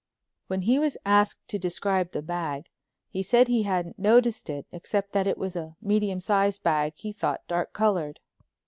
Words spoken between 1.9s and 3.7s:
the bag, he said he